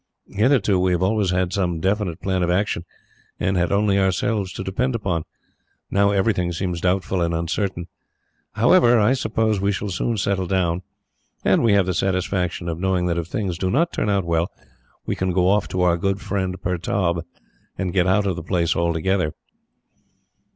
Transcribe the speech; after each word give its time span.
Hitherto, 0.31 0.79
we 0.79 0.93
have 0.93 1.03
always 1.03 1.29
had 1.29 1.53
some 1.53 1.79
definite 1.79 2.19
plan 2.21 2.41
of 2.41 2.49
action, 2.49 2.85
and 3.39 3.55
had 3.55 3.71
only 3.71 3.99
ourselves 3.99 4.51
to 4.53 4.63
depend 4.63 4.95
upon. 4.95 5.25
Now, 5.91 6.09
everything 6.09 6.51
seems 6.53 6.81
doubtful 6.81 7.21
and 7.21 7.35
uncertain. 7.35 7.85
However, 8.53 8.99
I 8.99 9.13
suppose 9.13 9.61
we 9.61 9.71
shall 9.71 9.89
soon 9.91 10.17
settle 10.17 10.47
down; 10.47 10.81
and 11.45 11.61
we 11.63 11.73
have 11.73 11.85
the 11.85 11.93
satisfaction 11.93 12.67
of 12.67 12.79
knowing 12.79 13.05
that, 13.05 13.19
if 13.19 13.27
things 13.27 13.59
do 13.59 13.69
not 13.69 13.93
turn 13.93 14.09
out 14.09 14.25
well, 14.25 14.49
we 15.05 15.15
can 15.15 15.31
go 15.31 15.47
off 15.49 15.67
to 15.67 15.81
our 15.81 15.97
good 15.97 16.19
friend 16.19 16.59
Pertaub, 16.59 17.23
and 17.77 17.93
get 17.93 18.07
out 18.07 18.25
of 18.25 18.35
the 18.35 18.41
place 18.41 18.75
altogether." 18.75 19.35